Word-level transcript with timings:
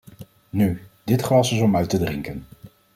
Nu, 0.49 0.81
dit 1.03 1.21
glas 1.21 1.51
is 1.51 1.61
om 1.61 1.75
uit 1.75 1.89
te 1.89 1.97
drinken. 1.97 2.45